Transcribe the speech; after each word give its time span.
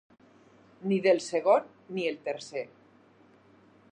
Ni 0.91 0.97
del 1.07 1.21
segon, 1.25 1.69
ni 1.97 2.07
el 2.13 2.19
tercer. 2.31 2.67